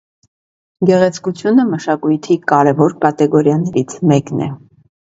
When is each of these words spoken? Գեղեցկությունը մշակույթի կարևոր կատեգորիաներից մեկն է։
Գեղեցկությունը 0.89 1.67
մշակույթի 1.75 2.39
կարևոր 2.55 2.99
կատեգորիաներից 3.07 3.99
մեկն 4.15 4.47
է։ 4.51 4.53